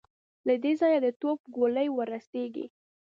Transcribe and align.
له 0.47 0.53
دې 0.63 0.71
ځايه 0.79 0.99
د 1.05 1.07
توپ 1.21 1.39
ګولۍ 1.55 1.87
ور 1.95 2.07
رسېږي. 2.15 2.65